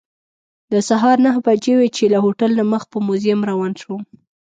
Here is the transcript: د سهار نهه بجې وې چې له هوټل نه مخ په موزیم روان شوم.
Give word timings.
د 0.71 0.73
سهار 0.89 1.17
نهه 1.25 1.39
بجې 1.47 1.73
وې 1.79 1.89
چې 1.95 2.03
له 2.13 2.17
هوټل 2.25 2.51
نه 2.59 2.65
مخ 2.71 2.83
په 2.91 2.97
موزیم 3.05 3.39
روان 3.51 3.73
شوم. 3.81 4.01